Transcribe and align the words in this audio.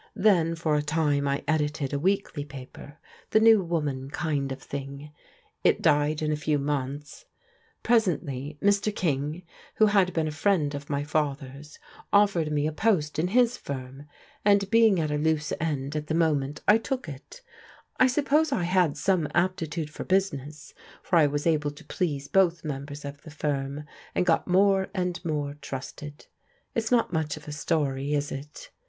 Then 0.15 0.55
for 0.55 0.75
a 0.75 0.81
time 0.81 1.27
I 1.27 1.43
edited 1.47 1.93
a 1.93 1.99
weekly 1.99 2.43
paper, 2.43 2.97
the 3.29 3.39
* 3.39 3.39
New 3.39 3.63
Woman 3.63 4.09
* 4.09 4.09
kind 4.09 4.51
of 4.51 4.59
thing. 4.59 5.11
It 5.63 5.79
died 5.83 6.23
in 6.23 6.31
a 6.31 6.35
few 6.35 6.57
months. 6.57 7.25
Presently 7.83 8.57
Mr. 8.63 8.89
King, 8.95 9.43
who 9.75 9.85
had 9.85 10.11
been 10.11 10.27
a 10.27 10.57
of 10.75 10.89
my 10.89 11.03
father's, 11.03 11.77
oftet^^ 12.11 12.47
tofc 12.47 12.49
^ 12.49 12.49
V^^\. 12.49 12.49
\a.\».^ 12.49 12.49
€am^ 12.49 12.49
and 12.49 12.57
"MISS 12.57 13.53
STATHAM'' 13.53 14.07
353 14.43 14.67
being 14.71 14.99
at 14.99 15.11
a 15.11 15.17
loose 15.19 15.53
end 15.59 15.95
at 15.95 16.07
the 16.07 16.15
moment, 16.15 16.61
I 16.67 16.79
took 16.79 17.07
it. 17.07 17.41
I 17.99 18.07
suppose 18.07 18.51
I 18.51 18.63
had 18.63 18.97
some 18.97 19.27
aptitude 19.35 19.91
for 19.91 20.03
business, 20.03 20.73
for 21.03 21.17
I 21.17 21.27
was 21.27 21.45
able 21.45 21.69
to 21.69 21.85
please 21.85 22.27
both 22.27 22.65
members 22.65 23.05
of 23.05 23.21
the 23.21 23.29
firm, 23.29 23.83
and 24.15 24.25
got 24.25 24.47
more 24.47 24.87
and 24.95 25.23
more 25.23 25.57
trusted. 25.61 26.25
It 26.73 26.83
is 26.85 26.91
not 26.91 27.13
much 27.13 27.37
of 27.37 27.47
a 27.47 27.51
story, 27.51 28.15
is 28.15 28.31
it?" 28.31 28.71